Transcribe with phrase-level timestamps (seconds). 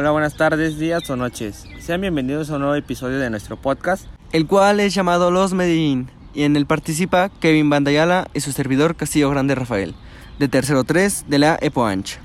[0.00, 1.64] Hola, buenas tardes, días o noches.
[1.80, 6.08] Sean bienvenidos a un nuevo episodio de nuestro podcast, el cual es llamado Los Medellín,
[6.32, 9.96] y en él participa Kevin Bandayala y su servidor Castillo Grande Rafael,
[10.38, 12.20] de tercero 3 de la Epo Ancha.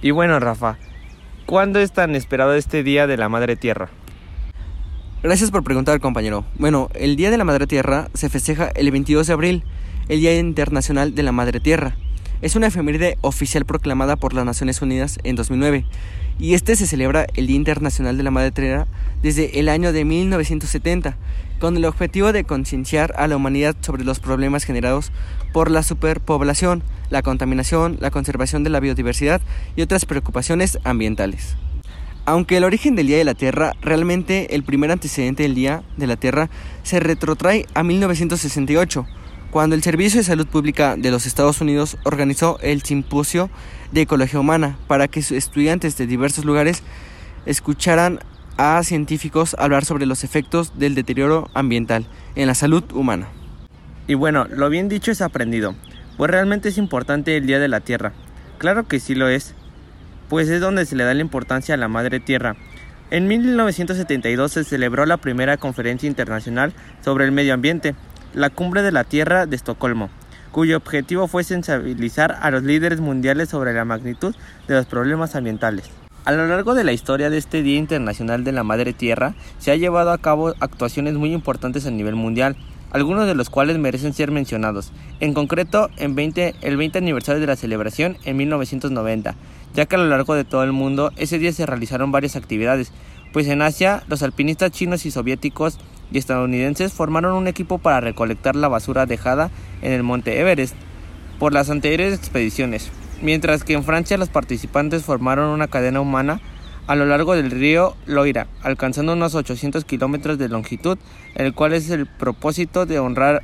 [0.00, 0.76] Y bueno, Rafa,
[1.46, 3.88] ¿cuándo es tan esperado este Día de la Madre Tierra?
[5.22, 6.44] Gracias por preguntar, compañero.
[6.58, 9.64] Bueno, el Día de la Madre Tierra se festeja el 22 de abril,
[10.08, 11.94] el Día Internacional de la Madre Tierra.
[12.42, 15.84] Es una efeméride oficial proclamada por las Naciones Unidas en 2009
[16.40, 18.88] y este se celebra el Día Internacional de la Madre Tierra
[19.22, 21.16] desde el año de 1970
[21.60, 25.12] con el objetivo de concienciar a la humanidad sobre los problemas generados
[25.52, 29.40] por la superpoblación, la contaminación, la conservación de la biodiversidad
[29.76, 31.54] y otras preocupaciones ambientales.
[32.24, 36.08] Aunque el origen del Día de la Tierra, realmente el primer antecedente del Día de
[36.08, 36.50] la Tierra
[36.82, 39.06] se retrotrae a 1968,
[39.52, 43.50] cuando el Servicio de Salud Pública de los Estados Unidos organizó el Simposio
[43.92, 46.82] de Ecología Humana para que estudiantes de diversos lugares
[47.44, 48.20] escucharan
[48.56, 53.28] a científicos hablar sobre los efectos del deterioro ambiental en la salud humana.
[54.06, 55.74] Y bueno, lo bien dicho es aprendido,
[56.16, 58.14] pues realmente es importante el Día de la Tierra.
[58.56, 59.54] Claro que sí lo es,
[60.30, 62.56] pues es donde se le da la importancia a la Madre Tierra.
[63.10, 66.72] En 1972 se celebró la primera conferencia internacional
[67.04, 67.94] sobre el medio ambiente,
[68.34, 70.10] la Cumbre de la Tierra de Estocolmo,
[70.50, 74.34] cuyo objetivo fue sensibilizar a los líderes mundiales sobre la magnitud
[74.68, 75.90] de los problemas ambientales.
[76.24, 79.72] A lo largo de la historia de este Día Internacional de la Madre Tierra se
[79.72, 82.56] ha llevado a cabo actuaciones muy importantes a nivel mundial,
[82.92, 87.46] algunos de los cuales merecen ser mencionados, en concreto en 20, el 20 aniversario de
[87.46, 89.34] la celebración en 1990,
[89.74, 92.92] ya que a lo largo de todo el mundo ese día se realizaron varias actividades,
[93.32, 95.78] pues en Asia los alpinistas chinos y soviéticos
[96.12, 99.50] y estadounidenses formaron un equipo para recolectar la basura dejada
[99.80, 100.74] en el monte Everest
[101.38, 102.90] por las anteriores expediciones,
[103.20, 106.40] mientras que en Francia los participantes formaron una cadena humana
[106.86, 110.98] a lo largo del río Loira, alcanzando unos 800 kilómetros de longitud,
[111.34, 113.42] el cual es el propósito de honrar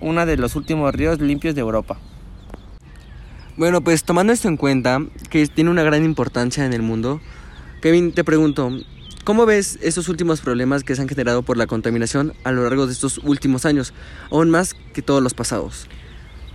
[0.00, 1.98] uno de los últimos ríos limpios de Europa.
[3.56, 5.00] Bueno, pues tomando esto en cuenta,
[5.30, 7.20] que tiene una gran importancia en el mundo,
[7.80, 8.70] Kevin, te pregunto,
[9.24, 12.86] ¿cómo ves esos últimos problemas que se han generado por la contaminación a lo largo
[12.86, 13.94] de estos últimos años,
[14.30, 15.88] aún más que todos los pasados?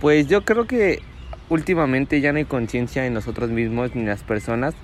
[0.00, 1.02] Pues yo creo que
[1.48, 4.74] últimamente ya no hay conciencia en nosotros mismos ni en las personas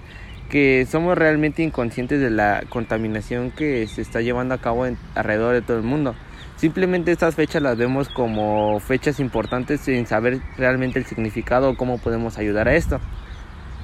[0.50, 5.62] que somos realmente inconscientes de la contaminación que se está llevando a cabo alrededor de
[5.62, 6.15] todo el mundo.
[6.56, 11.99] Simplemente estas fechas las vemos como fechas importantes sin saber realmente el significado o cómo
[11.99, 13.00] podemos ayudar a esto.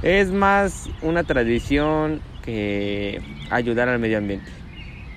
[0.02, 3.20] Es más una tradición que
[3.50, 4.50] ayudar al medio ambiente.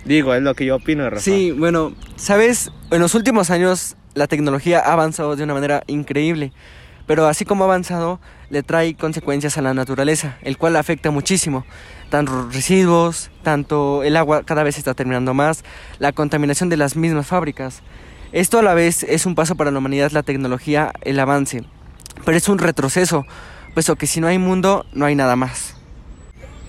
[0.06, 1.22] Digo, es lo que yo opino, Rafa.
[1.22, 6.52] Sí, bueno, sabes, en los últimos años la tecnología ha avanzado de una manera increíble,
[7.08, 8.20] pero así como ha avanzado,
[8.50, 11.66] le trae consecuencias a la naturaleza, el cual afecta muchísimo.
[12.10, 15.64] Tanto residuos, tanto el agua cada vez está terminando más,
[16.00, 17.82] la contaminación de las mismas fábricas.
[18.34, 21.64] Esto a la vez es un paso para la humanidad, la tecnología, el avance,
[22.26, 23.26] pero es un retroceso,
[23.74, 25.76] puesto que si no hay mundo, no hay nada más.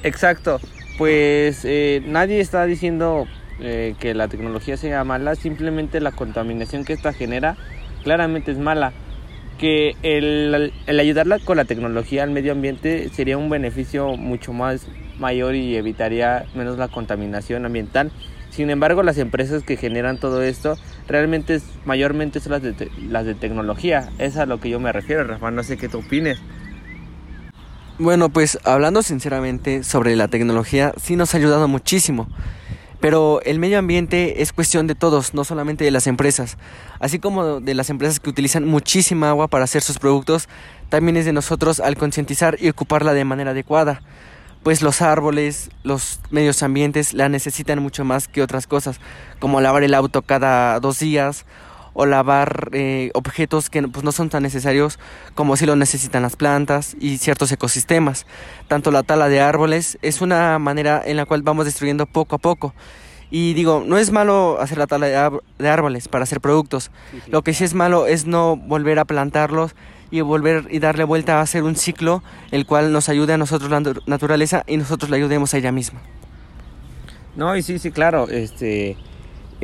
[0.04, 0.60] Exacto,
[0.98, 3.26] pues eh, nadie está diciendo
[3.58, 7.56] eh, que la tecnología sea mala, simplemente la contaminación que esta genera
[8.02, 8.92] claramente es mala.
[9.58, 14.86] Que el, el ayudarla con la tecnología al medio ambiente sería un beneficio mucho más
[15.18, 18.12] mayor y evitaría menos la contaminación ambiental.
[18.50, 20.76] Sin embargo, las empresas que generan todo esto
[21.08, 24.10] realmente es, mayormente son las de, las de tecnología.
[24.18, 25.50] Es a lo que yo me refiero, Rafa.
[25.50, 26.40] No sé qué tú opines.
[27.96, 32.26] Bueno, pues hablando sinceramente sobre la tecnología, sí nos ha ayudado muchísimo.
[32.98, 36.56] Pero el medio ambiente es cuestión de todos, no solamente de las empresas.
[36.98, 40.48] Así como de las empresas que utilizan muchísima agua para hacer sus productos,
[40.88, 44.02] también es de nosotros al concientizar y ocuparla de manera adecuada.
[44.64, 48.98] Pues los árboles, los medios ambientes la necesitan mucho más que otras cosas,
[49.38, 51.44] como lavar el auto cada dos días
[51.94, 54.98] o lavar eh, objetos que pues, no son tan necesarios
[55.34, 58.26] como si lo necesitan las plantas y ciertos ecosistemas.
[58.68, 62.38] Tanto la tala de árboles es una manera en la cual vamos destruyendo poco a
[62.38, 62.74] poco.
[63.30, 65.06] Y digo, no es malo hacer la tala
[65.58, 66.90] de, árboles para hacer productos.
[67.28, 69.74] Lo que sí es malo es no volver a plantarlos
[70.10, 73.70] y volver y darle vuelta a hacer un ciclo el cual nos ayude a nosotros
[73.70, 76.00] la naturaleza y nosotros le ayudemos a ella misma.
[77.34, 78.96] No, y sí, sí, claro, este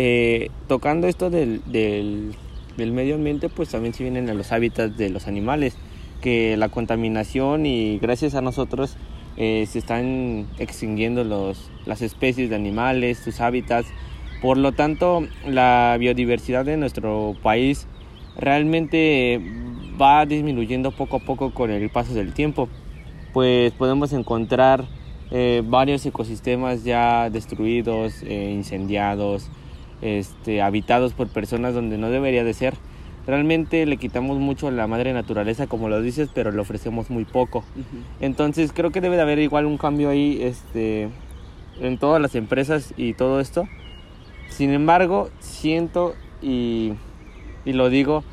[0.02, 5.10] eh, tocando esto del, del, medio ambiente, pues también se vienen a los hábitats de
[5.10, 5.76] los animales,
[6.22, 8.96] que la contaminación y gracias a nosotros
[9.36, 13.90] eh, se están extinguiendo los, las especies de animales, sus hábitats.
[14.40, 17.86] Por lo tanto, la biodiversidad de nuestro país
[18.38, 19.38] realmente
[20.00, 22.70] va disminuyendo poco a poco con el paso del tiempo.
[23.34, 24.86] Pues podemos encontrar
[25.30, 29.50] eh, varios ecosistemas ya destruidos, incendiados,
[30.02, 32.74] este, habitados por personas donde no debería de ser.
[33.26, 37.24] Realmente le quitamos mucho a la madre naturaleza, como lo dices, pero le ofrecemos muy
[37.24, 37.64] poco.
[38.20, 41.08] Entonces creo que debe de haber igual un cambio ahí este,
[41.80, 43.68] en todas las empresas y todo esto.
[44.48, 46.94] Sin embargo, siento y,
[47.64, 48.24] y lo digo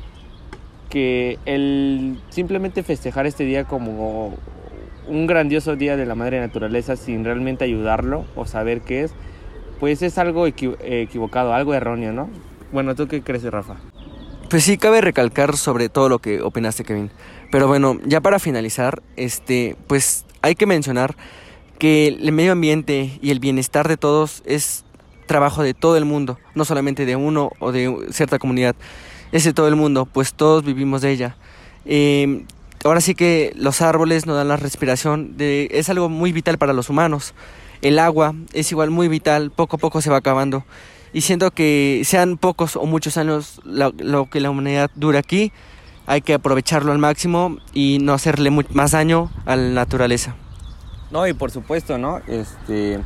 [0.88, 4.34] que el simplemente festejar este día como
[5.08, 9.14] un grandioso día de la madre naturaleza sin realmente ayudarlo o saber qué es,
[9.80, 12.28] pues es algo equivocado, algo erróneo, ¿no?
[12.72, 13.76] Bueno, ¿tú qué crees, Rafa?
[14.50, 17.10] Pues sí, cabe recalcar sobre todo lo que opinaste, Kevin.
[17.50, 21.16] Pero bueno, ya para finalizar, este, pues hay que mencionar
[21.78, 24.84] que el medio ambiente y el bienestar de todos es
[25.26, 28.74] trabajo de todo el mundo, no solamente de uno o de cierta comunidad,
[29.32, 31.36] es de todo el mundo, pues todos vivimos de ella.
[31.84, 32.44] Eh,
[32.84, 36.90] ahora sí que los árboles nos dan la respiración, es algo muy vital para los
[36.90, 37.34] humanos.
[37.82, 40.64] El agua es igual muy vital, poco a poco se va acabando.
[41.12, 45.52] Y siento que sean pocos o muchos años lo, que la humanidad dura aquí,
[46.06, 50.34] hay que aprovecharlo al máximo y no hacerle más daño a la naturaleza.
[51.10, 52.20] No, y por supuesto, ¿no?
[52.26, 53.00] Este,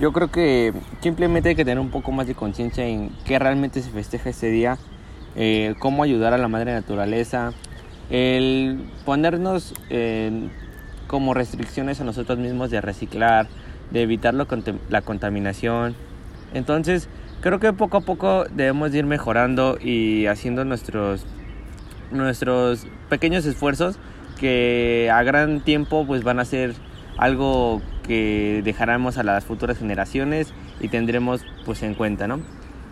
[0.00, 3.82] yo creo que simplemente hay que tener un poco más de conciencia en qué realmente
[3.82, 4.78] se festeja ese día,
[5.36, 7.52] eh, cómo ayudar a la madre naturaleza,
[8.10, 9.74] el ponernos
[11.06, 13.48] como restricciones a nosotros mismos de reciclar,
[13.94, 15.94] de evitar la contaminación.
[16.52, 17.08] Entonces,
[17.40, 21.24] creo que poco a poco debemos ir mejorando y haciendo nuestros,
[22.10, 23.98] nuestros pequeños esfuerzos
[24.38, 26.74] que a gran tiempo pues van a ser
[27.16, 32.40] algo que dejaremos a las futuras generaciones y tendremos pues en cuenta, ¿no?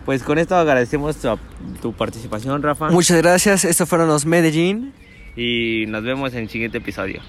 [0.05, 1.37] Pues con esto agradecemos tu,
[1.81, 2.89] tu participación, Rafa.
[2.89, 3.65] Muchas gracias.
[3.65, 4.93] Estos fueron los Medellín
[5.35, 7.21] y nos vemos en el siguiente episodio.